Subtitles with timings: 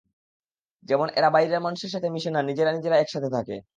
[0.85, 3.55] যেমন, এরা বাইরের মানুষের সাথে মিশে না, নিজেরা নিজেরা একসাথে থাকে।